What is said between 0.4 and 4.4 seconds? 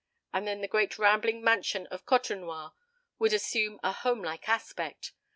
then the great rambling mansion of Côtenoir would assume a home